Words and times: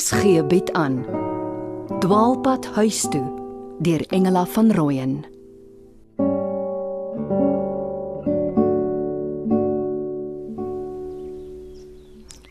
RSG 0.00 0.46
bied 0.48 0.72
aan 0.72 1.02
Dwaalpad 2.00 2.64
huis 2.72 3.02
toe 3.12 3.24
deur 3.84 4.00
Engela 4.08 4.46
van 4.46 4.72
Rooyen 4.72 5.26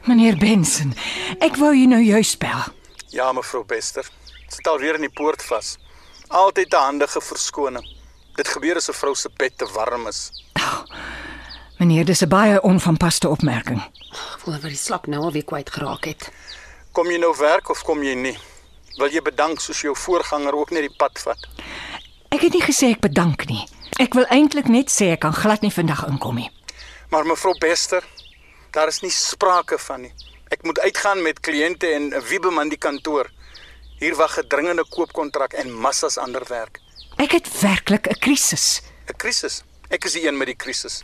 Meneer 0.06 0.38
Benson, 0.38 0.94
ek 1.42 1.58
wou 1.58 1.74
u 1.74 1.88
nou 1.90 2.04
juis 2.04 2.36
bel. 2.38 2.62
Ja, 3.10 3.32
mevrou 3.34 3.64
Bester. 3.66 4.06
Sit 4.46 4.70
alweer 4.70 5.02
in 5.02 5.08
die 5.08 5.14
poort 5.14 5.42
vas. 5.50 5.78
Altyd 6.28 6.74
'n 6.74 6.86
handige 6.86 7.22
verskoning. 7.22 7.86
Dit 8.38 8.48
gebeur 8.48 8.76
as 8.76 8.90
'n 8.90 8.94
vrou 9.02 9.16
se 9.16 9.30
bed 9.38 9.58
te 9.58 9.66
warm 9.74 10.08
is. 10.08 10.30
Meneer, 11.80 12.06
dis 12.06 12.22
'n 12.22 12.30
baie 12.30 12.62
onvanpaste 12.62 13.28
opmerking. 13.30 13.82
Voel 14.38 14.54
wat 14.54 14.70
die 14.70 14.86
slap 14.88 15.08
nou 15.08 15.24
alweer 15.24 15.46
kwyt 15.46 15.70
geraak 15.70 16.06
het. 16.06 16.32
Kom 16.92 17.10
jy 17.12 17.20
nou 17.22 17.34
werk 17.38 17.70
of 17.70 17.84
kom 17.86 18.02
jy 18.04 18.16
nie? 18.18 18.38
Wil 18.98 19.14
jy 19.14 19.22
bedank 19.22 19.62
soos 19.62 19.82
jou 19.86 19.94
voorganger 19.96 20.56
ook 20.58 20.72
net 20.72 20.88
die 20.88 20.96
pad 20.98 21.20
vat? 21.22 21.46
Ek 22.34 22.42
het 22.42 22.54
nie 22.54 22.64
gesê 22.66 22.92
ek 22.96 23.04
bedank 23.04 23.46
nie. 23.50 23.62
Ek 24.00 24.16
wil 24.18 24.26
eintlik 24.34 24.70
net 24.72 24.90
sê 24.94 25.12
ek 25.14 25.22
kan 25.26 25.36
glad 25.36 25.62
nie 25.62 25.74
vandag 25.74 26.06
inkom 26.08 26.40
nie. 26.42 26.50
Maar 27.10 27.26
mevrou 27.26 27.54
Bester, 27.62 28.06
daar 28.74 28.88
is 28.88 29.02
nie 29.02 29.14
sprake 29.14 29.78
van 29.86 30.02
nie. 30.08 30.12
Ek 30.50 30.64
moet 30.66 30.80
uitgaan 30.82 31.22
met 31.22 31.42
kliënte 31.46 31.90
en 31.94 32.10
Wiebeman 32.30 32.70
die 32.74 32.82
kantoor. 32.82 33.30
Hier 34.00 34.16
wag 34.16 34.38
'n 34.40 34.48
dringende 34.48 34.86
koopkontrak 34.90 35.54
en 35.54 35.72
massas 35.72 36.18
ander 36.18 36.46
werk. 36.50 36.80
Ek 37.18 37.32
het 37.32 37.48
werklik 37.62 38.08
'n 38.08 38.20
krisis. 38.20 38.82
'n 39.08 39.18
Krisis. 39.18 39.64
Ek 39.90 40.06
is 40.06 40.14
die 40.14 40.28
een 40.28 40.38
met 40.38 40.48
die 40.48 40.56
krisis. 40.56 41.04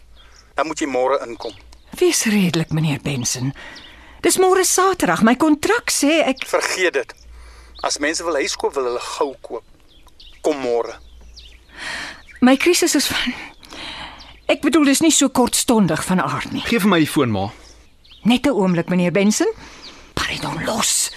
Dan 0.56 0.67
moet 0.67 0.80
jy 0.80 0.88
môre 0.88 1.19
inkom. 1.28 1.53
Wees 2.00 2.23
redelik, 2.23 2.69
meneer 2.72 3.00
Benson. 3.02 3.53
Dis 4.26 4.40
môre 4.42 4.64
Saterdag. 4.66 5.22
My 5.22 5.36
kontrak 5.38 5.92
sê 5.94 6.23
ek 6.26 6.48
Vergeet 6.50 6.95
dit. 6.98 7.12
As 7.86 8.00
mense 8.02 8.26
wil 8.26 8.40
huis 8.42 8.56
koop, 8.58 8.73
wil 8.73 8.88
hulle 8.90 9.02
gou 9.06 9.36
koop. 9.45 9.66
Kom 10.42 10.58
môre. 10.66 10.98
my 12.42 12.56
krisis 12.58 12.96
is 12.98 13.06
van 13.09 13.34
Ek 14.50 14.62
bedoel 14.62 14.86
dis 14.86 15.02
nie 15.02 15.14
so 15.14 15.30
kortstondig 15.30 16.02
van 16.06 16.22
aard 16.22 16.52
nie. 16.53 16.62
Geef 16.66 16.86
vir 16.86 16.90
my 16.90 17.00
die 17.02 17.09
foon 17.09 17.31
maar. 17.34 17.53
Net 18.26 18.46
'n 18.46 18.53
oomblik, 18.53 18.90
meneer 18.90 19.12
Benson. 19.12 19.50
Pardon, 20.14 20.66
los. 20.66 21.12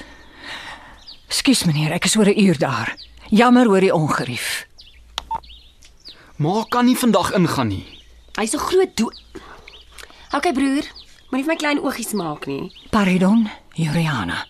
Skus 1.28 1.64
meneer, 1.64 1.92
ek 1.92 2.04
is 2.04 2.16
oor 2.16 2.28
'n 2.28 2.40
uur 2.40 2.58
daar. 2.58 2.96
Jammer 3.30 3.68
oor 3.68 3.80
die 3.80 3.94
ongerief. 3.94 4.66
Ma 6.36 6.64
kan 6.68 6.84
nie 6.84 6.96
vandag 6.96 7.32
ingaan 7.32 7.68
nie. 7.68 7.86
Hy's 8.36 8.54
'n 8.54 8.60
groot 8.60 8.96
do 8.96 9.10
OK 10.32 10.52
broer, 10.52 10.84
moenie 11.30 11.44
vir 11.44 11.52
my 11.52 11.56
klein 11.60 11.80
oogies 11.84 12.12
maak 12.16 12.46
nie. 12.46 12.70
Pardon, 12.90 13.48
Juliana. 13.76 14.44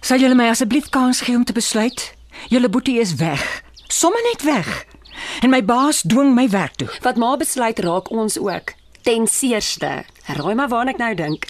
Sal 0.00 0.18
julle 0.22 0.34
my 0.34 0.48
asseblief 0.50 0.88
kans 0.90 1.20
gee 1.26 1.36
om 1.36 1.44
te 1.44 1.52
besluit? 1.52 2.14
Julle 2.48 2.68
boetie 2.68 2.98
is 3.00 3.14
weg. 3.20 3.62
Somme 3.88 4.20
net 4.30 4.42
weg. 4.42 4.86
En 5.44 5.50
my 5.52 5.60
baas 5.64 6.02
dwing 6.02 6.34
my 6.34 6.48
werk 6.48 6.74
toe. 6.80 6.88
Wat 7.04 7.16
ma 7.20 7.36
besluit 7.36 7.78
raak 7.84 8.10
ons 8.10 8.38
ook. 8.38 8.74
Ten 9.02 9.26
seerste. 9.26 10.04
Raai 10.26 10.54
maar 10.54 10.68
waarna 10.68 10.94
ek 10.94 10.98
nou 11.02 11.14
dink. 11.14 11.46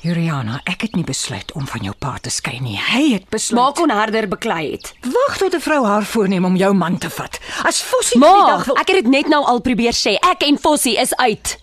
Juliana, 0.00 0.60
ek 0.64 0.86
het 0.86 0.94
nie 0.96 1.04
besluit 1.04 1.52
om 1.52 1.66
van 1.68 1.82
jou 1.84 1.92
pa 2.00 2.14
te 2.24 2.30
skei 2.32 2.56
nie. 2.64 2.78
Hy 2.80 3.02
het 3.18 3.26
besluit. 3.28 3.60
Ma 3.60 3.66
kon 3.76 3.92
harder 3.92 4.28
beklei 4.32 4.72
het. 4.72 4.94
Wag 5.04 5.36
tot 5.38 5.54
'n 5.54 5.60
vrou 5.60 5.84
haar 5.86 6.04
voorneem 6.04 6.44
om 6.44 6.56
jou 6.56 6.72
man 6.74 6.98
te 6.98 7.10
vat. 7.10 7.38
As 7.64 7.82
Fossie 7.82 8.20
die 8.20 8.46
dag 8.46 8.64
wil 8.64 8.76
ek 8.76 8.88
het 8.88 8.96
dit 9.04 9.08
net 9.08 9.28
nou 9.28 9.44
al 9.44 9.60
probeer 9.60 9.92
sê. 9.92 10.16
Ek 10.30 10.42
en 10.42 10.58
Fossie 10.58 10.96
is 10.96 11.14
uit. 11.16 11.58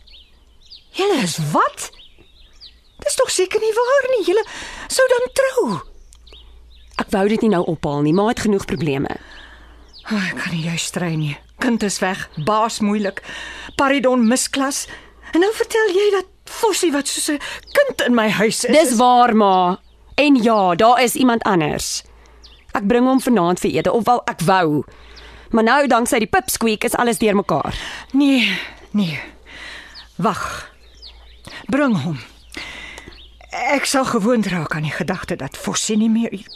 Julle 0.97 1.21
is 1.23 1.37
wat? 1.53 1.89
Dis 3.05 3.15
tog 3.15 3.29
seker 3.31 3.61
nie 3.61 3.73
waar 3.77 4.07
nie. 4.15 4.23
Julle 4.27 4.43
sou 4.91 5.05
dan 5.13 5.27
trou. 5.37 5.65
Ek 6.97 7.11
wou 7.13 7.27
dit 7.29 7.43
nie 7.45 7.53
nou 7.53 7.63
ophaal 7.69 8.01
nie. 8.05 8.13
Ma 8.17 8.27
het 8.31 8.41
genoeg 8.45 8.65
probleme. 8.69 9.19
Oh, 10.07 10.23
ek 10.23 10.39
kan 10.39 10.55
nie 10.55 10.65
jy 10.65 10.77
stry 10.81 11.13
nie. 11.19 11.35
Kind 11.61 11.83
is 11.83 11.99
weg, 11.99 12.27
baas 12.47 12.79
moeilik. 12.85 13.21
Paridon 13.77 14.25
misklas. 14.27 14.85
En 15.33 15.43
nou 15.43 15.51
vertel 15.53 15.93
jy 15.93 16.07
dat 16.15 16.33
Fossie 16.47 16.93
wat 16.93 17.07
soos 17.07 17.29
'n 17.29 17.39
kind 17.75 18.01
in 18.07 18.15
my 18.15 18.29
huis 18.29 18.63
is. 18.65 18.71
Dis 18.71 18.95
waar, 18.97 19.35
ma. 19.35 19.79
En 20.15 20.35
ja, 20.35 20.75
daar 20.75 21.01
is 21.03 21.15
iemand 21.15 21.43
anders. 21.43 22.03
Ek 22.73 22.87
bring 22.87 23.05
hom 23.05 23.21
vanaand 23.21 23.59
vir 23.59 23.71
ete 23.71 23.91
of 23.91 24.05
wel 24.05 24.21
ek 24.25 24.41
wou. 24.41 24.83
Maar 25.51 25.63
nou 25.63 25.87
danksy 25.87 26.19
die 26.19 26.27
pipsqueak 26.27 26.83
is 26.83 26.95
alles 26.95 27.17
deurmekaar. 27.17 27.75
Nee, 28.11 28.59
nee. 28.91 29.19
Wag. 30.15 30.71
Bring 31.67 31.95
hom. 31.99 32.19
Ek 33.51 33.85
sal 33.89 34.05
gewoond 34.07 34.47
raak 34.47 34.75
aan 34.75 34.85
die 34.87 34.93
gedagte 34.93 35.35
dat 35.35 35.57
Fossie 35.57 35.97
nie 35.99 36.09
meer 36.09 36.31
hier. 36.31 36.53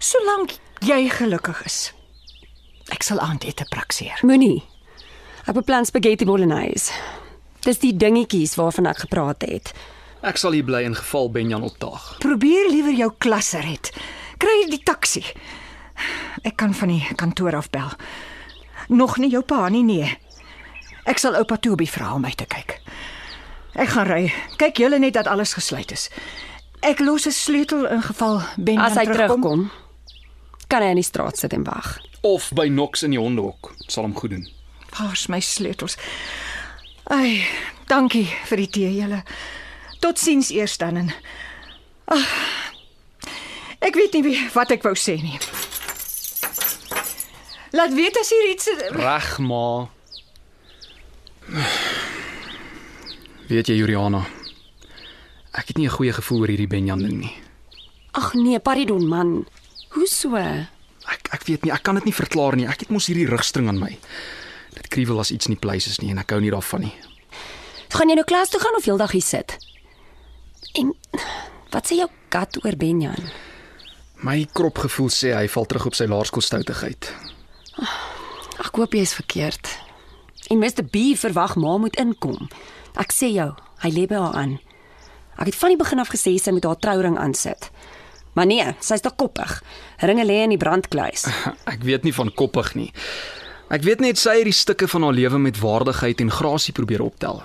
Solank 0.00 0.54
jy 0.84 1.08
gelukkig 1.12 1.60
is. 1.68 1.78
Ek 2.92 3.04
sal 3.04 3.20
aandete 3.20 3.66
prakseer. 3.68 4.20
Moenie. 4.24 4.62
Ek 5.44 5.56
beplan 5.58 5.84
spaghetti 5.84 6.24
bolognese. 6.28 6.92
Dis 7.64 7.80
die 7.80 7.92
dingetjies 7.96 8.56
waarvan 8.60 8.88
ek 8.88 9.04
gepraat 9.04 9.44
het. 9.44 9.72
Ek 10.24 10.40
sal 10.40 10.56
hier 10.56 10.64
bly 10.64 10.80
in 10.88 10.96
geval 10.96 11.28
Benjan 11.32 11.64
opdaag. 11.64 12.14
Probeer 12.24 12.70
liewer 12.72 12.96
jou 12.96 13.10
klasse 13.20 13.60
red. 13.64 13.90
Kry 14.40 14.64
die 14.72 14.80
taxi. 14.84 15.24
Ek 16.44 16.56
kan 16.60 16.72
van 16.76 16.92
die 16.92 17.16
kantoor 17.16 17.56
af 17.60 17.68
bel. 17.72 17.92
Nog 18.88 19.18
nie 19.20 19.32
jou 19.32 19.44
pa 19.44 19.68
nie, 19.68 19.84
nee. 19.84 20.08
Ek 21.04 21.20
sal 21.20 21.36
oupa 21.36 21.60
Toby 21.60 21.84
vra 21.88 22.14
om 22.16 22.24
my 22.24 22.32
te 22.32 22.48
kyk. 22.48 22.78
Ek 23.74 23.88
gaan 23.88 24.06
ry. 24.06 24.32
Kyk 24.56 24.76
julle 24.78 24.98
net 24.98 25.14
dat 25.14 25.26
alles 25.26 25.52
gesluit 25.56 25.90
is. 25.92 26.08
Ek 26.80 26.98
los 27.00 27.26
'n 27.26 27.30
sleutel 27.32 27.86
in 27.86 28.02
geval 28.02 28.42
Benjan 28.56 28.84
As 28.84 28.94
hy 28.94 29.04
terugkom. 29.04 29.40
terugkom, 29.42 29.70
kan 30.68 30.82
hy 30.82 30.88
in 30.88 30.94
die 30.96 31.02
straat 31.04 31.38
sit 31.38 31.52
en 31.52 31.64
wag. 31.64 31.98
Of 32.22 32.50
by 32.54 32.68
Knox 32.68 33.02
in 33.02 33.10
die 33.10 33.18
hondehok. 33.18 33.74
Dit 33.78 33.92
sal 33.92 34.02
hom 34.04 34.14
goed 34.16 34.30
doen. 34.30 34.48
Waar's 34.98 35.26
my 35.26 35.40
sleutels? 35.40 35.96
Ai, 37.10 37.46
dankie 37.86 38.26
vir 38.46 38.56
die 38.56 38.68
tee 38.70 38.94
julle. 38.94 39.22
Totsiens 40.00 40.50
eers 40.50 40.76
dan 40.78 40.96
en 40.96 41.14
Ag. 42.06 42.28
Ek 43.80 43.94
weet 43.94 44.12
nie 44.12 44.22
wie- 44.22 44.48
wat 44.54 44.70
ek 44.70 44.82
wou 44.82 44.94
sê 44.94 45.20
nie. 45.22 45.38
Laat 47.72 47.92
weet 47.94 48.16
as 48.20 48.28
hier 48.30 48.50
iets 48.50 48.68
Reg, 48.90 49.38
ma. 49.38 49.88
Weet 53.44 53.68
jy, 53.68 53.74
Juliana, 53.76 54.22
ek 55.52 55.68
het 55.68 55.76
nie 55.76 55.86
'n 55.86 55.96
goeie 55.96 56.12
gevoel 56.12 56.40
oor 56.40 56.48
hierdie 56.48 56.66
Benjan 56.66 56.98
ding 56.98 57.20
nie. 57.20 57.34
Ag 58.12 58.34
nee, 58.34 58.58
pardon 58.58 59.06
man. 59.06 59.46
Hoe 59.88 60.06
so? 60.06 60.36
Ek 60.36 61.28
ek 61.32 61.42
weet 61.44 61.64
nie, 61.64 61.72
ek 61.72 61.82
kan 61.82 61.94
dit 61.94 62.04
nie 62.04 62.14
verklaar 62.14 62.56
nie. 62.56 62.66
Ek 62.66 62.80
het 62.80 62.90
mos 62.90 63.06
hierdie 63.06 63.28
rugstring 63.28 63.68
aan 63.68 63.78
my. 63.78 63.98
Dit 64.74 64.88
kriewel 64.88 65.18
as 65.18 65.30
iets 65.30 65.48
nie 65.48 65.56
pleis 65.56 65.86
is 65.86 66.00
nie 66.00 66.10
en 66.10 66.18
ek 66.18 66.30
hou 66.30 66.40
nie 66.40 66.50
daarvan 66.50 66.80
nie. 66.80 66.94
Gaan 67.88 68.08
jy 68.08 68.14
nou 68.14 68.24
klas 68.24 68.48
toe 68.50 68.60
gaan 68.60 68.76
of 68.76 68.84
heeldag 68.84 69.12
hier 69.12 69.22
sit? 69.22 69.58
En 70.74 70.94
wat 71.70 71.86
sê 71.86 71.96
jou 71.96 72.08
kat 72.28 72.64
oor 72.64 72.76
Benjan? 72.76 73.30
My 74.22 74.46
kropgevoel 74.52 75.10
sê 75.10 75.34
hy 75.34 75.48
val 75.48 75.66
terug 75.66 75.86
op 75.86 75.94
sy 75.94 76.06
laerskoolstoutigheid. 76.06 77.12
Ek 78.58 78.74
hoop 78.78 78.94
jy 78.94 79.00
is 79.00 79.14
verkeerd. 79.14 79.68
En 80.50 80.58
Mr 80.58 80.82
B 80.82 81.14
verwag 81.18 81.56
ma 81.56 81.76
moet 81.78 81.96
inkom. 81.96 82.48
Ek 83.00 83.12
sê 83.12 83.32
jou, 83.34 83.50
hy 83.82 83.90
lê 83.90 84.06
by 84.06 84.20
haar 84.20 84.36
aan. 84.38 84.58
Ek 85.38 85.50
het 85.50 85.58
van 85.58 85.74
die 85.74 85.80
begin 85.80 85.98
af 85.98 86.12
gesê 86.14 86.36
sy 86.38 86.52
moet 86.54 86.66
haar 86.68 86.78
trouring 86.78 87.18
aansit. 87.18 87.70
Maar 88.34 88.46
nee, 88.46 88.66
sy's 88.82 89.02
te 89.02 89.10
koppig. 89.14 89.62
Ringe 90.02 90.24
lê 90.26 90.42
in 90.44 90.54
die 90.54 90.58
brandkluis. 90.58 91.26
Ek 91.72 91.82
weet 91.86 92.06
nie 92.06 92.14
van 92.14 92.30
koppig 92.34 92.74
nie. 92.78 92.90
Ek 93.74 93.82
weet 93.86 94.02
net 94.02 94.18
sy 94.20 94.40
het 94.40 94.48
die 94.48 94.54
stukke 94.54 94.86
van 94.90 95.06
haar 95.06 95.16
lewe 95.16 95.38
met 95.38 95.58
waardigheid 95.62 96.20
en 96.22 96.30
grasie 96.30 96.74
probeer 96.74 97.02
optel. 97.02 97.42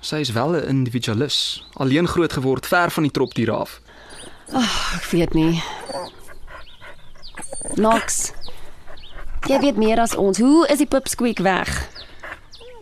Sy 0.00 0.22
is 0.22 0.30
wel 0.32 0.54
'n 0.56 0.68
individualis, 0.68 1.66
alleen 1.74 2.06
groot 2.06 2.32
geword 2.32 2.66
ver 2.66 2.90
van 2.90 3.02
die 3.02 3.10
tropdiere 3.10 3.52
af. 3.52 3.80
Ek 4.54 5.06
weet 5.10 5.34
nie. 5.34 5.62
Nox. 7.76 8.32
Jy 9.46 9.58
weet 9.60 9.76
meer 9.76 10.00
as 10.00 10.16
ons. 10.16 10.38
Hoe 10.38 10.66
is 10.68 10.78
die 10.78 10.86
pipsqueak 10.86 11.38
weg? 11.38 11.97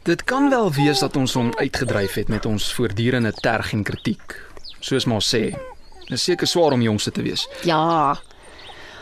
Dit 0.06 0.25
kan 0.25 0.50
wel 0.50 0.73
wees 0.73 1.00
dat 1.03 1.17
ons 1.17 1.32
hom 1.35 1.49
uitgedryf 1.58 2.14
het 2.14 2.29
met 2.29 2.44
ons 2.47 2.73
voortdurende 2.75 3.32
terg 3.32 3.73
en 3.75 3.82
kritiek. 3.82 4.37
Soos 4.79 5.05
maar 5.05 5.25
sê. 5.25 5.49
Dis 6.06 6.23
seker 6.29 6.47
swaar 6.47 6.76
om 6.76 6.82
jongste 6.85 7.11
te 7.11 7.25
wees. 7.26 7.49
Ja. 7.67 8.14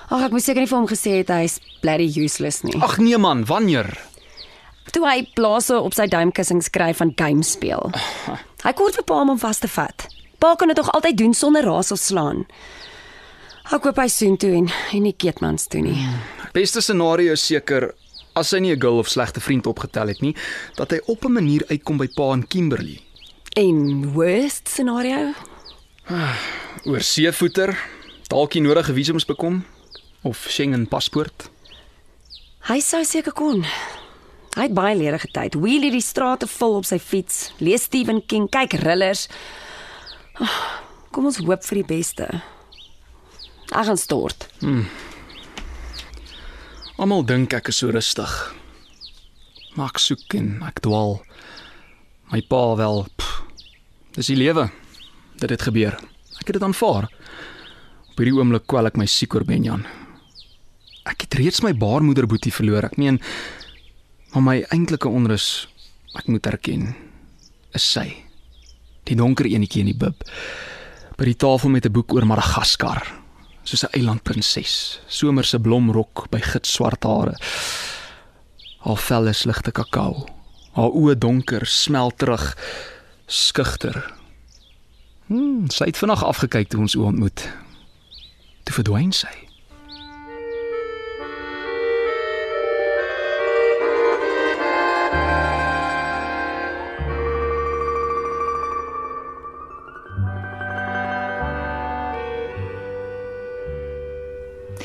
Ag, 0.08 0.22
ek 0.24 0.32
moes 0.32 0.46
seker 0.48 0.64
nie 0.64 0.70
vir 0.70 0.78
hom 0.78 0.86
gesê 0.88 1.18
het 1.18 1.32
hy's 1.34 1.58
bloody 1.82 2.06
useless 2.08 2.62
nie. 2.64 2.72
Ag 2.80 2.96
nee 3.04 3.18
man, 3.20 3.42
wanneer? 3.44 3.90
Toe 4.96 5.04
hy 5.04 5.26
blaase 5.36 5.76
op 5.76 5.92
sy 5.92 6.06
duimkussing 6.08 6.62
skryf 6.64 7.02
van 7.02 7.12
game 7.20 7.44
speel. 7.44 7.92
Hy 8.64 8.72
kort 8.72 8.96
vir 8.96 9.04
pa 9.04 9.18
om 9.26 9.34
hom 9.34 9.42
vas 9.42 9.60
te 9.60 9.68
vat. 9.68 10.06
Pa 10.40 10.54
kan 10.56 10.72
dit 10.72 10.80
tog 10.80 10.88
altyd 10.96 11.18
doen 11.20 11.36
sonder 11.36 11.68
raas 11.68 11.92
of 11.92 12.00
slaan. 12.00 12.46
Ek 13.68 13.84
hoop 13.84 14.00
hy 14.00 14.08
soen 14.08 14.40
toe 14.40 14.54
en 14.56 14.72
en 14.72 15.04
nie 15.04 15.12
keetmans 15.12 15.68
toe 15.68 15.84
nie. 15.84 15.98
Beste 16.56 16.80
scenario 16.80 17.36
seker 17.36 17.90
as 18.34 18.50
hy 18.50 18.58
nie 18.60 18.74
'n 18.74 18.80
girl 18.80 18.98
of 18.98 19.08
slegte 19.08 19.40
vriend 19.40 19.66
opgetel 19.66 20.08
het 20.08 20.20
nie, 20.20 20.36
dat 20.74 20.90
hy 20.90 21.00
op 21.06 21.24
'n 21.24 21.32
manier 21.32 21.62
uitkom 21.68 21.96
by 21.96 22.08
pa 22.08 22.32
en 22.32 22.46
Kimberley. 22.46 23.00
En 23.56 24.12
worst 24.12 24.68
scenario? 24.68 25.32
Oor 26.88 27.00
seevoeter, 27.00 27.78
dalk 28.28 28.52
die 28.52 28.60
nodige 28.60 28.92
visums 28.92 29.24
bekom 29.24 29.64
of 30.22 30.46
Schengen 30.48 30.88
paspoort. 30.88 31.50
Hy 32.64 32.80
sou 32.80 33.04
seker 33.04 33.32
kon. 33.32 33.64
Hy 34.54 34.62
het 34.62 34.74
baie 34.74 34.96
ledige 34.96 35.28
tyd. 35.34 35.54
Wheelie 35.54 35.90
die 35.90 36.00
strate 36.00 36.46
vol 36.46 36.76
op 36.76 36.84
sy 36.84 36.98
fiets, 36.98 37.52
lees 37.58 37.82
Stephen 37.82 38.22
King, 38.26 38.48
kyk 38.48 38.70
thrillers. 38.78 39.28
Oh, 40.40 40.60
kom 41.10 41.26
ons 41.26 41.38
hoop 41.42 41.64
vir 41.64 41.82
die 41.82 41.88
beste. 41.90 42.28
Ek 43.74 43.84
gaan 43.84 43.98
stort. 43.98 44.48
Almal 46.94 47.24
dink 47.26 47.50
ek 47.50 47.72
is 47.72 47.80
so 47.82 47.90
rustig. 47.90 48.30
Maar 49.74 49.88
ek 49.90 49.98
soek 49.98 50.36
en 50.38 50.60
ek 50.62 50.76
dwaal. 50.84 51.16
My 52.30 52.38
pa 52.46 52.60
wel. 52.78 53.02
Pff, 53.18 53.40
dis 54.14 54.30
die 54.30 54.36
lewe. 54.38 54.68
Dit 55.42 55.50
het 55.50 55.64
gebeur. 55.66 55.96
Ek 56.38 56.46
het 56.46 56.54
dit 56.54 56.62
aanvaar. 56.62 57.08
Op 58.12 58.22
hierdie 58.22 58.36
oomblik 58.36 58.68
kwel 58.70 58.86
ek 58.86 59.00
my 59.00 59.08
siek 59.10 59.34
oor 59.34 59.42
Benjan. 59.48 59.82
Ek 61.10 61.26
het 61.26 61.34
reeds 61.40 61.64
my 61.66 61.74
baarmoeder 61.74 62.30
Boetie 62.30 62.54
verloor. 62.54 62.86
Ek 62.86 62.94
meen 63.02 63.18
maar 64.30 64.46
my 64.46 64.56
eintlike 64.74 65.10
onrus, 65.10 65.66
ek 66.18 66.30
moet 66.30 66.46
erken, 66.46 66.88
is 67.74 67.82
sy. 67.86 68.06
Die 69.06 69.18
donker 69.18 69.50
enetjie 69.50 69.82
in 69.82 69.90
die 69.90 69.98
bib. 69.98 70.22
By 71.18 71.26
die 71.26 71.38
tafel 71.38 71.74
met 71.74 71.86
'n 71.86 71.94
boek 71.94 72.14
oor 72.14 72.26
Madagaskar 72.26 73.23
soos 73.64 73.84
'n 73.84 73.92
eilandprinses, 73.96 75.00
somerse 75.08 75.58
blomrok 75.58 76.28
by 76.30 76.40
gitswart 76.40 77.04
hare. 77.04 77.36
Haar 78.84 78.96
vel 78.96 79.28
is 79.28 79.44
ligte 79.44 79.72
kakao. 79.72 80.26
Haar 80.72 80.90
oë 80.90 81.18
donker, 81.18 81.66
smelterig, 81.66 82.56
skugter. 83.26 84.14
Hmm, 85.26 85.70
sy 85.70 85.84
het 85.88 85.96
vanaand 85.96 86.22
afgekyk 86.22 86.68
toe 86.68 86.80
ons 86.80 86.96
oë 86.96 87.04
ontmoet. 87.04 87.48
Toe 88.64 88.74
verdwyn 88.74 89.12
sy. 89.12 89.32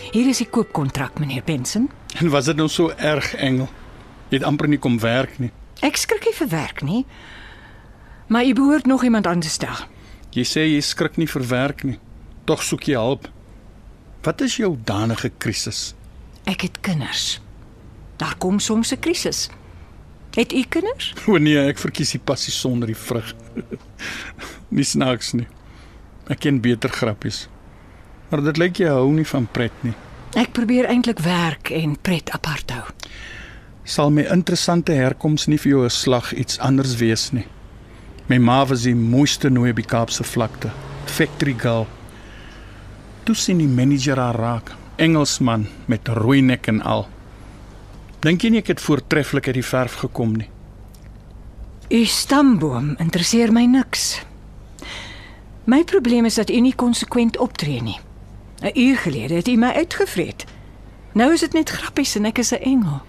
Hier 0.10 0.26
is 0.26 0.40
die 0.42 0.48
koopkontrak, 0.50 1.20
meneer 1.22 1.44
Benson. 1.46 1.90
En 2.18 2.30
was 2.34 2.48
dit 2.50 2.58
nou 2.58 2.66
so 2.70 2.90
erg, 2.90 3.36
Engel? 3.38 3.68
Jy 4.30 4.40
het 4.40 4.46
amper 4.48 4.70
nie 4.70 4.80
kom 4.82 4.98
werk 5.02 5.36
nie. 5.38 5.52
Ek 5.86 6.00
skrik 6.02 6.26
nie 6.26 6.34
vir 6.34 6.50
werk 6.50 6.82
nie. 6.86 7.04
Maar 8.30 8.46
u 8.50 8.54
behoort 8.58 8.90
nog 8.90 9.04
iemand 9.06 9.28
aan 9.30 9.44
te 9.46 9.50
stel. 9.50 9.86
Jy 10.34 10.46
sê 10.46 10.66
jy 10.66 10.82
skrik 10.86 11.18
nie 11.22 11.30
vir 11.30 11.46
werk 11.50 11.84
nie. 11.86 12.00
Tog 12.50 12.66
soek 12.66 12.88
jy 12.90 12.98
hulp. 12.98 13.30
Wat 14.26 14.42
is 14.42 14.58
jou 14.58 14.74
danige 14.86 15.30
krisis? 15.38 15.94
Ek 16.50 16.66
het 16.66 16.82
kinders. 16.82 17.40
Daar 18.18 18.36
kom 18.38 18.60
soms 18.60 18.92
'n 18.92 19.00
krisis. 19.00 19.50
Het 20.34 20.54
u 20.54 20.64
kinders? 20.70 21.14
O 21.28 21.38
nee, 21.38 21.58
ek 21.58 21.78
verkies 21.78 22.12
die 22.12 22.22
passie 22.22 22.54
sonder 22.54 22.88
die 22.88 22.98
vrug. 22.98 23.34
nie 24.78 24.84
snaaks 24.84 25.34
nie. 25.34 25.48
Ek 26.28 26.40
ken 26.40 26.62
beter 26.62 26.90
grappies. 26.90 27.48
Maar 28.30 28.44
dit 28.44 28.58
lyk 28.58 28.78
jy 28.78 28.88
hou 28.94 29.10
nie 29.14 29.26
van 29.26 29.48
pret 29.52 29.84
nie. 29.86 29.96
Ek 30.38 30.52
probeer 30.54 30.86
eintlik 30.86 31.20
werk 31.26 31.72
en 31.74 31.96
pret 32.02 32.30
apart 32.30 32.72
hou. 32.72 32.84
Sal 33.90 34.12
my 34.14 34.28
interessante 34.30 34.94
herkoms 34.94 35.48
nie 35.48 35.58
vir 35.58 35.72
jou 35.72 35.84
'n 35.86 35.90
slag 35.90 36.34
iets 36.34 36.60
anders 36.60 36.96
wees 36.96 37.32
nie. 37.32 37.46
My 38.28 38.38
ma 38.38 38.66
was 38.66 38.84
die 38.84 38.96
mooiste 38.96 39.50
nooi 39.50 39.72
op 39.72 39.76
die 39.76 39.86
Kaapse 39.86 40.24
vlakte. 40.24 40.70
Factory 41.06 41.56
girl. 41.58 41.88
Toe 43.24 43.36
sien 43.36 43.58
die 43.58 43.68
manager 43.68 44.18
haar 44.18 44.36
raak. 44.36 44.76
Engelsman 44.96 45.68
met 45.86 46.08
rooi 46.08 46.42
nek 46.42 46.68
en 46.68 46.82
al. 46.82 47.08
Dink 48.20 48.42
jy 48.42 48.50
nie 48.50 48.60
ek 48.60 48.68
het 48.68 48.82
voortreffelik 48.82 49.48
uit 49.48 49.56
die 49.56 49.66
verf 49.66 49.94
gekom 49.94 50.36
nie? 50.38 50.50
U 51.90 52.06
stamboom 52.06 52.96
interesseer 53.00 53.52
my 53.52 53.66
niks. 53.66 54.22
My 55.66 55.84
probleem 55.84 56.26
is 56.26 56.36
dat 56.36 56.50
u 56.50 56.60
nie 56.60 56.76
konsekwent 56.76 57.38
optree 57.38 57.82
nie. 57.82 58.00
'n 58.62 58.80
Uur 58.80 58.98
gelede 58.98 59.34
het 59.34 59.48
u 59.48 59.56
my 59.56 59.72
uitgevreet. 59.72 60.46
Nou 61.14 61.34
is 61.34 61.40
dit 61.40 61.54
net 61.54 61.70
grappies 61.70 62.16
en 62.16 62.26
ek 62.26 62.38
is 62.38 62.52
'n 62.52 62.64
engel. 62.64 63.02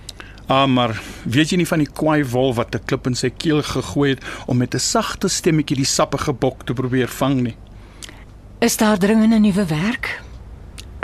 Ah, 0.46 0.66
maar 0.66 1.00
weet 1.24 1.50
jy 1.50 1.56
nie 1.56 1.66
van 1.66 1.78
die 1.78 1.92
kwaai 1.92 2.24
wolf 2.24 2.56
wat 2.56 2.74
'n 2.74 2.84
klip 2.84 3.06
in 3.06 3.14
sy 3.14 3.30
keel 3.30 3.62
gegooi 3.62 4.10
het 4.10 4.24
om 4.46 4.56
met 4.56 4.74
'n 4.74 4.78
sagte 4.78 5.28
stemmetjie 5.28 5.76
die 5.76 5.84
sappige 5.84 6.32
bok 6.32 6.64
te 6.64 6.72
probeer 6.72 7.08
vang 7.08 7.40
nie? 7.40 7.56
Is 8.58 8.76
daar 8.76 8.98
dringende 8.98 9.38
nuwe 9.38 9.66
werk? 9.66 10.22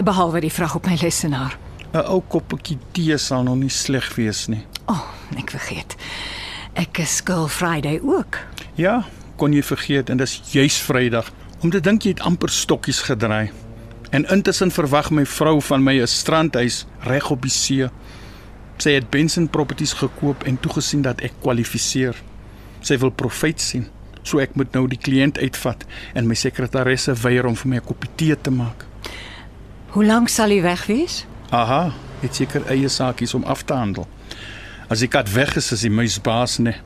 Behalwe 0.04 0.40
die 0.40 0.52
vraag 0.52 0.74
op 0.74 0.86
my 0.86 0.98
lesenaar. 1.00 1.58
'n 1.92 1.96
Ou 1.96 2.22
koppeltjie 2.28 2.78
tee 2.92 3.16
sal 3.16 3.42
nog 3.42 3.56
nie 3.56 3.68
sleg 3.68 4.14
wees 4.14 4.46
nie. 4.46 4.64
O, 4.86 4.92
oh, 4.92 5.04
ek 5.38 5.50
vergeet. 5.50 5.96
Ek 6.72 6.98
is 6.98 7.20
Girl 7.24 7.48
Friday 7.48 8.00
ook. 8.04 8.38
Ja, 8.74 9.04
kon 9.36 9.52
jy 9.52 9.62
vergeet 9.62 10.10
en 10.10 10.16
dis 10.16 10.40
juis 10.50 10.76
Vrydag. 10.78 11.32
Om 11.60 11.70
te 11.70 11.80
dink 11.80 12.02
jy 12.02 12.10
het 12.10 12.20
amper 12.20 12.48
stokkies 12.48 13.00
gedraai. 13.00 13.50
En 14.10 14.28
intussen 14.30 14.70
verwag 14.70 15.10
my 15.10 15.26
vrou 15.26 15.60
van 15.62 15.82
my 15.82 16.00
'n 16.00 16.06
strandhuis 16.06 16.86
reg 17.00 17.30
op 17.30 17.42
die 17.42 17.50
see. 17.50 17.88
Sy 18.76 18.90
het 18.90 19.10
Benson 19.10 19.48
Properties 19.48 19.92
gekoop 19.92 20.44
en 20.44 20.60
toegesien 20.60 21.02
dat 21.02 21.20
ek 21.20 21.32
kwalifiseer. 21.40 22.16
Sy 22.80 22.98
wil 22.98 23.10
profit 23.10 23.60
sien. 23.60 23.86
So 24.22 24.38
ek 24.38 24.54
moet 24.54 24.72
nou 24.72 24.88
die 24.88 24.98
kliënt 24.98 25.38
uitvat 25.38 25.84
en 26.14 26.26
my 26.26 26.34
sekretaresse 26.34 27.14
weier 27.14 27.46
om 27.46 27.56
vir 27.56 27.68
my 27.68 27.76
'n 27.76 27.84
koppie 27.84 28.10
tee 28.14 28.40
te 28.40 28.50
maak. 28.50 28.84
Hoe 29.88 30.04
lank 30.04 30.28
sal 30.28 30.50
u 30.50 30.62
weg 30.62 30.86
wees? 30.86 31.26
Aha, 31.50 31.92
het 32.20 32.34
seker 32.34 32.66
eie 32.66 32.88
saakies 32.88 33.34
om 33.34 33.44
af 33.44 33.62
te 33.62 33.72
handel. 33.72 34.08
As 34.88 34.98
die 34.98 35.08
kat 35.08 35.32
weg 35.32 35.56
is, 35.56 35.72
is 35.72 35.80
die 35.80 35.90
muis 35.90 36.20
baas, 36.20 36.58
nee. 36.58 36.76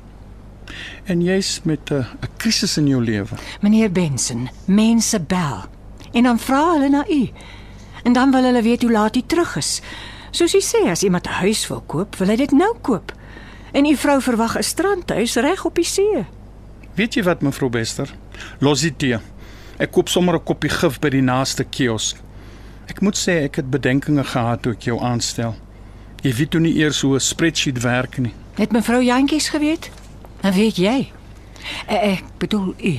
En 1.05 1.23
jy's 1.23 1.61
met 1.64 1.90
'n 1.90 2.06
'n 2.23 2.28
krisis 2.37 2.76
in 2.76 2.87
jou 2.87 3.05
lewe. 3.05 3.37
Meneer 3.61 3.93
Benson, 3.93 4.49
mense 4.64 5.20
bel 5.20 5.69
en 6.12 6.22
dan 6.22 6.38
vra 6.38 6.72
hulle 6.72 6.88
na 6.88 7.04
u. 7.08 7.28
En 8.02 8.12
dan 8.12 8.30
wil 8.30 8.42
hulle 8.44 8.62
weet 8.62 8.82
hoe 8.82 8.90
laat 8.92 9.16
u 9.16 9.22
terug 9.26 9.56
is. 9.56 9.80
Soos 10.30 10.54
u 10.54 10.60
sê, 10.60 10.88
as 10.90 11.02
iemand 11.02 11.26
'n 11.26 11.30
huis 11.42 11.66
wil 11.68 11.82
koop, 11.87 12.16
wil 12.16 12.28
hy 12.28 12.37
dit 12.37 12.50
nou 12.52 12.75
koop. 12.80 13.12
En 13.73 13.85
u 13.87 13.96
vrou 13.96 14.20
verwag 14.23 14.56
'n 14.58 14.62
strandhuis 14.62 15.35
reg 15.37 15.64
op 15.64 15.75
die 15.75 15.85
see. 15.85 16.25
Weet 16.94 17.14
jy 17.14 17.23
wat 17.23 17.42
mevrou 17.42 17.70
Bester? 17.70 18.08
Los 18.58 18.80
dit 18.80 18.99
tee. 18.99 19.18
Ek 19.78 19.90
koop 19.90 20.08
sommer 20.08 20.35
'n 20.35 20.42
koppie 20.44 20.70
gif 20.70 20.99
by 20.99 21.08
die 21.08 21.23
naaste 21.23 21.64
kiosk. 21.64 22.16
Ek 22.87 23.00
moet 23.00 23.16
sê 23.16 23.44
ek 23.44 23.56
het 23.56 23.70
bedenkinge 23.70 24.25
gehad 24.25 24.62
toe 24.62 24.73
ek 24.73 24.82
jou 24.82 25.00
aanstel. 25.00 25.54
Jy 26.23 26.35
weet 26.35 26.50
toe 26.50 26.61
nie 26.61 26.75
eers 26.76 27.00
hoe 27.00 27.14
'n 27.14 27.20
spreadsheet 27.20 27.80
werk 27.82 28.18
nie. 28.18 28.32
Het 28.54 28.73
mevrou 28.73 29.02
Jantjies 29.02 29.49
geweet? 29.49 29.90
En 30.42 30.52
weet 30.52 30.76
jy? 30.76 31.12
Eh, 31.87 32.12
Ek 32.12 32.25
bedoel 32.38 32.75
u. 32.85 32.94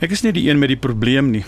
Ek 0.00 0.10
is 0.10 0.22
nie 0.22 0.32
die 0.32 0.48
een 0.50 0.58
met 0.58 0.68
die 0.68 0.76
probleem 0.76 1.30
nie. 1.30 1.44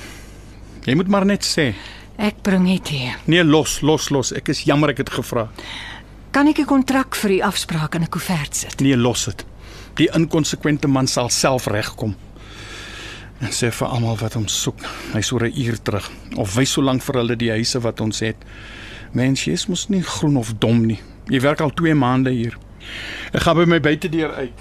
Jy 0.88 0.94
moet 0.96 1.08
maar 1.12 1.26
net 1.28 1.44
sê. 1.44 1.74
Ek 2.16 2.38
bring 2.42 2.64
dit 2.64 2.84
tee. 2.88 3.10
Nee, 3.28 3.44
los, 3.44 3.82
los, 3.84 4.08
los. 4.14 4.32
Ek 4.32 4.48
is 4.48 4.64
jammer 4.64 4.94
ek 4.94 5.02
het 5.04 5.10
gevra. 5.12 5.48
Kan 6.32 6.48
ek 6.48 6.60
'n 6.60 6.64
kontrak 6.64 7.14
vir 7.14 7.30
u 7.30 7.40
afspraak 7.40 7.94
in 7.94 8.02
'n 8.02 8.08
koevert 8.08 8.56
sit? 8.56 8.80
Nee, 8.80 8.96
los 8.96 9.24
dit. 9.24 9.44
Die 9.96 10.08
inkonsekwente 10.14 10.88
man 10.88 11.06
sal 11.06 11.28
self 11.28 11.66
regkom. 11.66 12.16
En 13.40 13.50
sê 13.50 13.70
vir 13.70 13.88
almal 13.88 14.16
wat 14.16 14.34
hom 14.34 14.48
soek, 14.48 14.80
hy's 15.12 15.32
oor 15.32 15.44
'n 15.44 15.52
uur 15.60 15.82
terug 15.82 16.10
of 16.36 16.54
wys 16.54 16.72
so 16.72 16.82
lank 16.82 17.02
vir 17.02 17.14
hulle 17.14 17.36
die 17.36 17.50
huise 17.50 17.80
wat 17.80 18.00
ons 18.00 18.20
het. 18.20 18.36
Mens, 19.12 19.44
jy's 19.44 19.66
mos 19.66 19.88
nie 19.88 20.02
groen 20.02 20.36
of 20.36 20.54
dom 20.58 20.86
nie. 20.86 21.00
Jy 21.28 21.40
werk 21.40 21.60
al 21.60 21.70
2 21.70 21.94
maande 21.94 22.30
hier. 22.30 22.58
Ek 23.32 23.42
gaan 23.42 23.56
by 23.56 23.64
my 23.64 23.80
buitedeur 23.80 24.34
uit. 24.34 24.52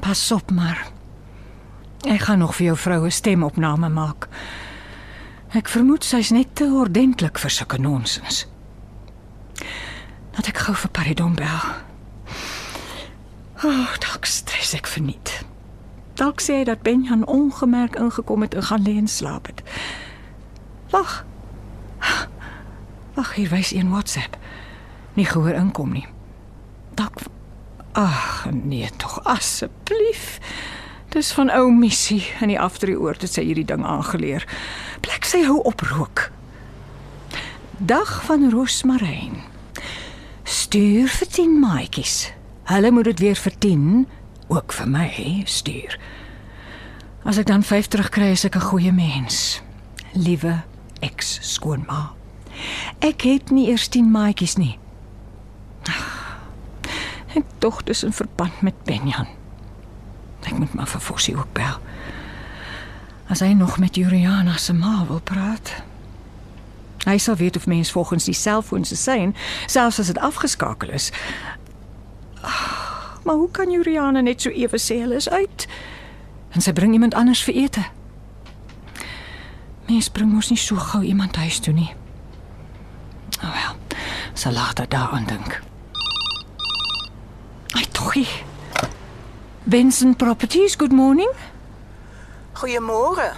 Pas 0.00 0.32
op 0.32 0.50
maar. 0.50 0.95
Ek 2.04 2.20
gaan 2.20 2.38
nog 2.38 2.54
vir 2.56 2.66
jou 2.66 2.76
vroue 2.76 3.10
stemopname 3.10 3.88
maak. 3.88 4.28
Ek 5.56 5.68
vermoed 5.68 6.04
sy's 6.04 6.30
net 6.34 6.54
te 6.58 6.66
ordentlik 6.68 7.38
vir 7.38 7.50
sulke 7.50 7.78
nonsens. 7.80 8.44
Dat 10.36 10.48
ek 10.50 10.60
gou 10.66 10.74
vir 10.76 10.92
Paridon 10.92 11.36
bel. 11.38 11.62
O, 13.64 13.70
oh, 13.70 13.94
dalk 14.04 14.28
stres 14.28 14.74
ek 14.76 14.90
verniet. 14.90 15.32
Dalk 16.20 16.42
sê 16.44 16.60
hy 16.60 16.66
dat 16.68 16.84
Benjan 16.84 17.24
ongemerk 17.24 17.96
ingekom 18.00 18.44
het 18.44 18.54
en 18.54 18.68
gaan 18.68 18.84
lê 18.84 18.96
en 19.00 19.08
slaap 19.08 19.48
het. 19.48 19.62
Wag. 20.92 21.24
Wag, 23.16 23.34
hier 23.34 23.48
wys 23.48 23.72
een 23.72 23.90
WhatsApp. 23.90 24.36
Nie 25.16 25.24
gehoor 25.24 25.56
inkom 25.56 25.96
nie. 25.96 26.06
Dalk 26.96 27.24
Ag, 27.96 28.44
nee 28.52 28.90
tog 28.96 29.24
asseblief. 29.24 30.36
Dis 31.16 31.32
van 31.32 31.48
ou 31.48 31.70
Missie 31.72 32.20
in 32.44 32.50
die 32.52 32.58
aftreeoord 32.60 33.22
het 33.24 33.32
sy 33.32 33.46
hierdie 33.46 33.64
ding 33.64 33.80
aangeleer. 33.88 34.42
Plek 35.00 35.24
sy 35.24 35.38
hou 35.46 35.62
op 35.64 35.80
rook. 35.88 36.26
Dag 37.80 38.10
van 38.26 38.44
Roosmaryn. 38.52 39.38
Stuur 40.44 41.08
vir 41.08 41.30
10 41.38 41.54
maatjies. 41.62 42.16
Hulle 42.68 42.90
moet 42.92 43.08
dit 43.08 43.22
weer 43.24 43.40
vir 43.46 43.56
10 43.64 43.86
ook 44.52 44.76
vir 44.76 44.90
my 44.92 45.08
stuur. 45.48 45.96
As 47.24 47.40
ek 47.40 47.48
dan 47.48 47.64
5 47.64 47.88
terugkry, 47.96 48.28
is 48.36 48.44
ek 48.44 48.60
'n 48.60 48.68
goeie 48.68 48.92
mens. 48.92 49.62
Liewe 50.12 50.64
ex-skoonma. 51.00 52.12
Ek 53.00 53.24
het 53.24 53.50
nie 53.50 53.70
eers 53.70 53.88
10 53.88 54.10
maatjies 54.10 54.56
nie. 54.60 54.78
Ek 57.40 57.44
dog 57.58 57.82
dis 57.84 58.04
in 58.04 58.12
verband 58.12 58.60
met 58.60 58.84
Benjan. 58.84 59.45
Ek 60.46 60.54
moet 60.54 60.74
maar 60.74 60.88
vir 60.88 61.02
Fossie 61.02 61.36
ook 61.36 61.52
bel. 61.52 61.76
As 63.28 63.42
hy 63.42 63.52
nog 63.58 63.78
met 63.82 63.98
Juliana 63.98 64.56
se 64.56 64.72
ma 64.72 65.04
wil 65.08 65.20
praat. 65.20 65.74
Hy 67.06 67.18
sal 67.18 67.36
weet 67.36 67.56
of 67.56 67.66
mens 67.66 67.90
volgens 67.90 68.24
die 68.24 68.34
selfoon 68.34 68.84
se 68.84 68.96
sein, 68.96 69.34
selfs 69.66 69.98
as 70.02 70.06
dit 70.10 70.18
afgeskakel 70.18 70.90
is. 70.94 71.10
Ag, 72.42 72.86
Maar 73.26 73.34
hoe 73.34 73.50
kan 73.50 73.70
Juliana 73.70 74.20
net 74.20 74.42
so 74.42 74.50
ewe 74.50 74.78
sê 74.78 75.00
hulle 75.00 75.14
is 75.14 75.28
uit? 75.28 75.66
En 76.54 76.62
sy 76.62 76.72
bring 76.72 76.92
iemand 76.94 77.14
anders 77.14 77.42
vir 77.42 77.54
ete. 77.58 77.82
Mens 79.88 80.08
bring 80.14 80.30
mos 80.30 80.50
nie 80.50 80.58
so 80.58 80.78
gou 80.78 81.02
iemand 81.02 81.36
huis 81.36 81.58
toe 81.58 81.74
nie. 81.74 81.90
Oh 83.42 83.50
wel, 83.50 83.98
sal 84.32 84.54
later 84.54 84.86
daaraan 84.88 85.26
dink. 85.26 85.58
Ai 87.74 87.82
togie. 87.90 88.30
Benson 89.68 90.14
Properties, 90.16 90.76
good 90.76 90.92
morning. 90.92 91.30
Goeiemôre. 92.52 93.32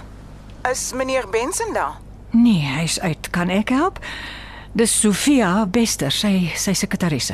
Is 0.71 0.93
meneer 0.93 1.29
Benson 1.29 1.73
daar? 1.73 1.97
Nee, 2.29 2.61
hy's 2.61 2.99
uit. 2.99 3.29
Kan 3.29 3.49
ek 3.49 3.69
help? 3.69 3.97
Dis 4.71 4.93
Sofia 4.99 5.65
Bester, 5.65 6.13
sy 6.13 6.51
sy 6.53 6.75
sekretarisse. 6.77 7.33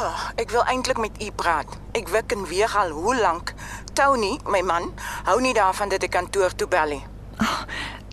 Oh, 0.00 0.24
ek 0.40 0.54
wil 0.56 0.64
eintlik 0.72 0.96
met 0.96 1.20
u 1.20 1.28
praat. 1.36 1.76
Ek 1.92 2.08
wik 2.08 2.32
en 2.32 2.48
weeg 2.48 2.76
al 2.80 2.96
hoe 2.96 3.12
lank. 3.20 3.52
Tony, 3.92 4.38
my 4.48 4.64
man, 4.64 4.88
hou 5.28 5.36
nie 5.44 5.52
daarvan 5.52 5.92
dat 5.92 6.08
ek 6.08 6.16
kantoor 6.16 6.56
toe 6.56 6.68
bel 6.72 6.96
nie. 6.96 7.04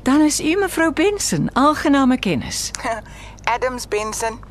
Dan 0.03 0.27
is 0.27 0.41
u 0.43 0.57
mevrou 0.59 0.91
Benson, 0.91 1.47
aangename 1.55 2.19
kennis. 2.19 2.67
Adams 3.55 3.87
Benson. 3.87 4.43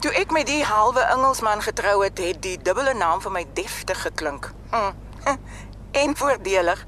Toe 0.00 0.12
ek 0.12 0.32
met 0.32 0.46
die 0.46 0.64
halwe 0.64 1.00
Engelsman 1.00 1.62
getrou 1.62 2.04
het, 2.04 2.18
het 2.18 2.42
die 2.42 2.58
dubbele 2.62 2.94
naam 2.94 3.20
vir 3.20 3.32
my 3.32 3.44
deftig 3.54 4.02
geklink. 4.02 4.52
Hm. 4.70 4.92
En 5.90 6.16
voordelig. 6.16 6.86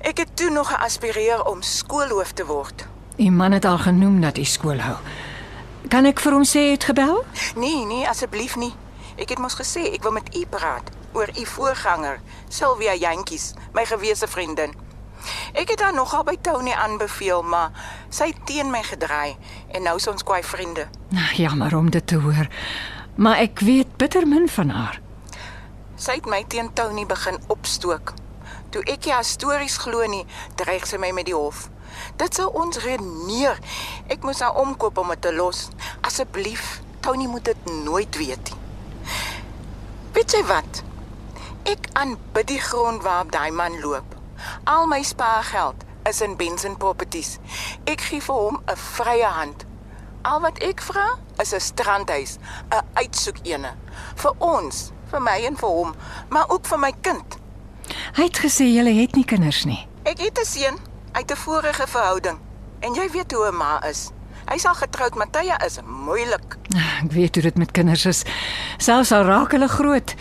Ek 0.00 0.18
het 0.22 0.36
toe 0.36 0.50
nog 0.50 0.68
geaspireer 0.70 1.42
om 1.44 1.62
skoolhoof 1.62 2.32
te 2.32 2.46
word. 2.46 2.86
U 3.16 3.30
man 3.30 3.52
het 3.52 3.64
al 3.64 3.78
genoem 3.78 4.20
dat 4.20 4.36
hy 4.38 4.44
skool 4.44 4.78
hou. 4.78 4.96
Kan 5.88 6.06
ek 6.06 6.22
vir 6.22 6.36
hom 6.38 6.46
sê 6.46 6.62
hy 6.68 6.76
het 6.76 6.86
gebel? 6.88 7.24
Nee, 7.58 7.82
nee, 7.88 8.06
asseblief 8.08 8.54
nie. 8.56 8.70
Ek 9.20 9.34
het 9.34 9.42
mos 9.42 9.58
gesê 9.58 9.82
ek 9.90 10.06
wil 10.06 10.14
met 10.16 10.30
u 10.36 10.44
praat 10.46 10.88
oor 11.12 11.28
u 11.34 11.46
voorganger, 11.46 12.20
Sylvia 12.48 12.94
Jantjies, 12.94 13.52
my 13.74 13.84
gewese 13.84 14.28
vriendin. 14.30 14.74
Ek 15.52 15.70
het 15.72 15.80
haar 15.82 15.94
nogal 15.94 16.22
by 16.24 16.36
Tony 16.42 16.70
aanbeveel, 16.72 17.42
maar 17.42 17.74
sy 18.08 18.30
het 18.30 18.44
teen 18.46 18.70
my 18.70 18.82
gedraai 18.86 19.36
en 19.74 19.82
nou 19.82 19.96
is 19.98 20.06
ons 20.10 20.22
kwai 20.22 20.42
vriende. 20.46 20.86
Nou, 21.10 21.26
jammer 21.34 21.76
om 21.76 21.90
dit 21.90 22.06
te 22.06 22.18
hoor. 22.22 22.46
Maar 23.14 23.42
ek 23.46 23.60
weet 23.66 23.96
bitter 23.96 24.26
min 24.28 24.48
van 24.48 24.70
haar. 24.70 25.00
Sy 26.00 26.20
het 26.20 26.26
my 26.30 26.44
teen 26.48 26.72
Tony 26.72 27.06
begin 27.06 27.40
opstook. 27.52 28.14
Toe 28.70 28.82
ek 28.86 29.10
haar 29.10 29.26
stories 29.26 29.76
glo 29.82 30.06
nie, 30.06 30.22
dreig 30.56 30.86
sy 30.86 31.00
my 31.02 31.10
met 31.12 31.26
die 31.26 31.34
hof. 31.34 31.66
Dit 32.16 32.38
sou 32.38 32.46
ons 32.54 32.78
redeneer. 32.84 33.58
Ek 34.08 34.22
moes 34.22 34.40
haar 34.40 34.54
omkoop 34.62 34.98
om 35.02 35.10
dit 35.10 35.22
te 35.26 35.34
los. 35.34 35.68
Asseblief, 36.06 36.78
Tony 37.02 37.26
moet 37.26 37.50
dit 37.50 37.74
nooit 37.82 38.16
weet 38.16 38.52
nie. 38.52 38.60
Weet 40.14 40.38
jy 40.38 40.44
wat? 40.46 40.82
Ek 41.68 41.90
aanbid 41.98 42.48
die 42.54 42.62
grond 42.62 43.02
waarop 43.02 43.34
daai 43.34 43.50
man 43.50 43.80
loop. 43.82 44.19
Al 44.64 44.86
my 44.86 45.02
spaargeld 45.02 45.84
is 46.08 46.20
in 46.20 46.36
Benson 46.36 46.76
Properties. 46.76 47.38
Ek 47.84 48.00
gee 48.00 48.20
vir 48.20 48.34
hom 48.34 48.62
'n 48.66 48.76
vrye 48.76 49.26
hand. 49.26 49.64
Al 50.22 50.40
wat 50.40 50.58
ek 50.58 50.80
vra 50.80 51.18
is 51.38 51.52
'n 51.54 51.60
strandhuis, 51.60 52.38
'n 52.70 52.84
uitsoekene 52.94 53.74
vir 54.14 54.32
ons, 54.38 54.92
vir 55.10 55.20
my 55.20 55.38
en 55.46 55.56
vir 55.56 55.68
hom, 55.68 55.94
maar 56.28 56.48
ook 56.48 56.66
vir 56.66 56.78
my 56.78 56.92
kind. 57.00 57.36
Hy 58.14 58.22
het 58.22 58.38
gesê 58.38 58.64
julle 58.64 58.92
het 59.00 59.14
nie 59.14 59.24
kinders 59.24 59.64
nie. 59.64 59.88
Ek 60.04 60.18
het 60.18 60.38
'n 60.38 60.44
seun 60.44 60.78
uit 61.12 61.30
'n 61.30 61.36
vorige 61.36 61.86
verhouding 61.86 62.38
en 62.80 62.94
jy 62.94 63.10
weet 63.10 63.32
hoe 63.32 63.48
'n 63.48 63.56
ma 63.56 63.82
is. 63.84 64.10
Hy's 64.48 64.64
al 64.64 64.74
getroud, 64.74 65.14
Matthya 65.14 65.60
is 65.64 65.78
moeilik. 65.84 66.56
Ek 67.04 67.12
weet 67.12 67.34
hoe 67.34 67.42
dit 67.42 67.56
met 67.56 67.70
kinders 67.70 68.04
is. 68.04 68.24
Selfs 68.78 69.12
al 69.12 69.22
raak 69.22 69.52
hulle 69.52 69.68
groot, 69.68 70.14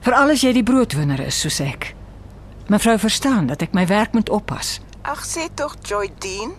veral 0.00 0.30
as 0.30 0.40
jy 0.40 0.52
die 0.52 0.62
broodwinner 0.62 1.20
is 1.20 1.40
soos 1.40 1.60
ek. 1.60 1.94
Mevrou 2.70 2.98
verstaan 2.98 3.46
dat 3.46 3.62
ek 3.66 3.72
my 3.74 3.82
werk 3.86 4.12
moet 4.14 4.28
oppas. 4.30 4.76
Ag 5.02 5.24
sê 5.26 5.48
tog 5.54 5.74
Joy 5.82 6.12
Dean, 6.22 6.52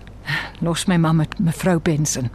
Los 0.59 0.83
my 0.85 0.97
ma 0.99 1.13
met 1.15 1.39
mevrou 1.39 1.79
Benson. 1.79 2.27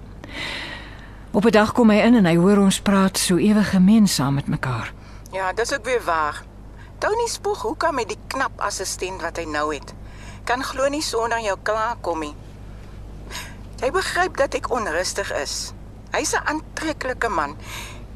Op 1.31 1.45
'n 1.45 1.51
dag 1.51 1.73
kom 1.73 1.91
hy 1.91 1.97
in 1.97 2.15
en 2.15 2.25
hy 2.25 2.37
hoor 2.37 2.59
ons 2.59 2.81
praat 2.81 3.19
so 3.19 3.37
ewig 3.37 3.71
gemeensaam 3.71 4.35
met 4.35 4.47
mekaar. 4.47 4.93
Ja, 5.31 5.53
dis 5.53 5.75
ook 5.75 5.85
weer 5.85 6.05
waar. 6.05 6.43
Tony 6.99 7.27
spog 7.27 7.63
hoe 7.63 7.77
kan 7.77 7.95
met 7.95 8.09
die 8.09 8.19
knap 8.27 8.61
assistent 8.61 9.21
wat 9.23 9.37
hy 9.37 9.45
nou 9.45 9.75
het. 9.75 9.95
Kan 10.45 10.65
glo 10.65 10.89
nie 10.89 11.03
sonder 11.03 11.41
jou 11.41 11.59
klaarkom 11.63 12.21
nie. 12.21 12.35
Hy 13.81 13.91
begryp 13.91 14.37
dat 14.37 14.55
ek 14.55 14.71
onrustig 14.71 15.33
is. 15.33 15.73
Hy's 16.11 16.33
'n 16.33 16.47
aantreklike 16.47 17.29
man 17.29 17.57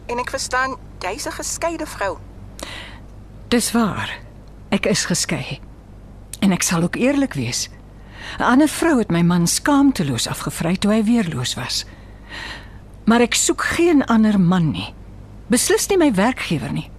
en 0.07 0.19
ek 0.19 0.31
verstaan 0.31 0.76
jy's 0.99 1.26
'n 1.26 1.33
geskeide 1.33 1.87
vrou. 1.87 2.19
Dis 3.49 3.73
waar. 3.73 4.29
Ek 4.70 4.86
is 4.86 5.04
geskei. 5.04 5.58
En 6.40 6.52
ek 6.54 6.62
sal 6.62 6.82
ook 6.86 6.96
eerlik 6.96 7.34
wees. 7.34 7.68
'n 8.38 8.42
Ander 8.42 8.68
vrou 8.68 8.98
het 8.98 9.10
my 9.10 9.22
man 9.22 9.46
skaamteloos 9.46 10.28
afgevry 10.28 10.76
toe 10.76 10.92
hy 10.92 11.04
weerloos 11.04 11.54
was. 11.54 11.84
Maar 13.04 13.20
ek 13.20 13.34
soek 13.34 13.62
geen 13.62 14.04
ander 14.06 14.40
man 14.40 14.70
nie. 14.70 14.94
Beslis 15.46 15.88
nie 15.88 15.98
my 15.98 16.14
werkgewer 16.14 16.72
nie. 16.72 16.90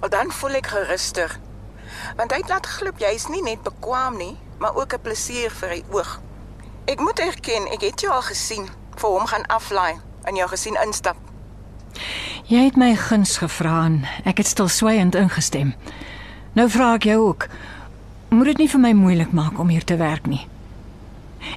Al 0.00 0.08
dan 0.08 0.30
voel 0.30 0.54
ek 0.54 0.66
geruster. 0.66 1.38
Want 2.16 2.32
hy 2.32 2.42
laat 2.48 2.66
glip 2.66 2.98
jy's 2.98 3.26
nie 3.28 3.42
net 3.42 3.62
bekwam 3.62 4.16
nie, 4.16 4.36
maar 4.58 4.74
ook 4.74 4.94
'n 4.94 5.00
plesier 5.02 5.50
vir 5.50 5.68
die 5.68 5.84
oog. 5.90 6.20
Ek 6.86 7.00
moet 7.00 7.18
erken, 7.18 7.66
ek 7.72 7.80
het 7.80 8.00
jou 8.00 8.12
al 8.12 8.22
gesien 8.22 8.68
vir 8.96 9.10
hom 9.10 9.26
gaan 9.26 9.46
aflaai 9.46 9.94
en 10.24 10.36
jou 10.36 10.48
gesien 10.48 10.76
instap. 10.84 11.16
Jy 12.44 12.64
het 12.64 12.76
my 12.76 12.94
guns 12.96 13.38
gevra 13.38 13.84
en 13.84 14.04
ek 14.24 14.36
het 14.36 14.46
stilswygend 14.46 15.14
ingestem. 15.14 15.74
Nou 16.54 16.68
vra 16.70 16.92
ek 16.94 17.08
jou 17.08 17.18
ook. 17.28 17.48
Moet 18.30 18.52
dit 18.52 18.64
nie 18.64 18.68
vir 18.70 18.80
my 18.80 18.92
moeilik 18.94 19.32
maak 19.34 19.58
om 19.58 19.68
hier 19.68 19.84
te 19.84 19.96
werk 19.98 20.26
nie. 20.30 20.46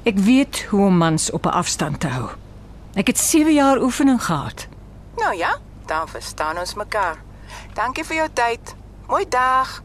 Ek 0.10 0.18
weet 0.18 0.66
hoe 0.72 0.88
om 0.88 0.98
mans 0.98 1.30
op 1.32 1.46
'n 1.46 1.54
afstand 1.54 2.00
te 2.00 2.08
hou. 2.08 2.30
Ek 2.94 3.08
het 3.08 3.18
7 3.18 3.54
jaar 3.54 3.82
oefening 3.82 4.24
gehad. 4.24 4.68
Nou 5.18 5.36
ja, 5.36 5.58
dan 5.86 6.08
verstaan 6.08 6.58
ons 6.58 6.74
mekaar. 6.74 7.18
Dankie 7.74 8.04
vir 8.04 8.16
jou 8.16 8.30
tyd. 8.34 8.76
Mooi 9.08 9.26
dag. 9.30 9.84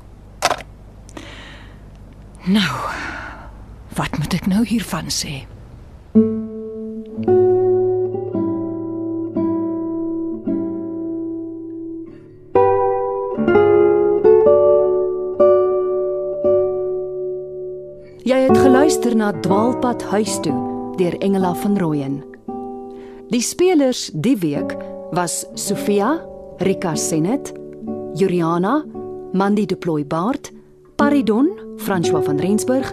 Nou, 2.42 2.74
wat 3.94 4.18
moet 4.18 4.34
ek 4.34 4.46
nou 4.46 4.66
hiervan 4.66 5.10
sê? 5.10 5.46
Na 19.22 19.30
Dwaalpad 19.30 20.02
huis 20.10 20.40
toe 20.42 20.54
deur 20.98 21.14
Engela 21.22 21.52
van 21.54 21.76
Rooyen. 21.78 22.16
Die 23.30 23.40
spelers 23.40 24.10
die 24.18 24.34
week 24.42 24.74
was 25.14 25.44
Sofia, 25.54 26.16
Rika 26.58 26.96
Senet, 26.98 27.52
Juliana, 28.18 28.82
Mandy 29.32 29.66
de 29.66 29.76
Plooi 29.76 30.04
Baard, 30.04 30.50
Paridon, 30.96 31.52
François 31.76 32.24
van 32.26 32.40
Rensburg, 32.42 32.92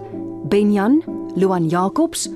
Benjan, 0.50 1.02
Luan 1.36 1.68
Jacobs, 1.68 2.30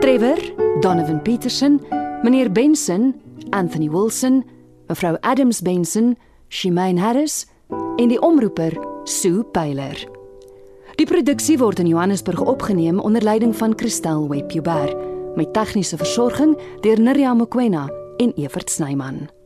Trevor, 0.00 0.40
Donovan 0.80 1.20
Petersen, 1.22 1.80
meneer 2.22 2.48
Benson, 2.52 3.12
Anthony 3.50 3.90
Wilson, 3.90 4.44
mevrou 4.88 5.16
Adams 5.20 5.60
Benson, 5.60 6.16
Shimane 6.48 7.00
Harris 7.00 7.44
en 7.96 8.08
die 8.08 8.20
omroeper 8.20 8.72
Sue 9.04 9.44
Pyler. 9.52 10.17
Die 10.98 11.06
produksie 11.06 11.54
word 11.60 11.78
in 11.78 11.86
Johannesburg 11.86 12.40
opgeneem 12.42 12.98
onder 12.98 13.22
leiding 13.22 13.52
van 13.56 13.72
Christel 13.76 14.28
Webber 14.28 14.96
met 15.38 15.52
tegniese 15.54 15.96
versorging 15.96 16.56
deur 16.82 17.00
Nirja 17.00 17.34
Mkwena 17.34 17.86
en 18.16 18.32
Evert 18.34 18.70
Snyman. 18.70 19.37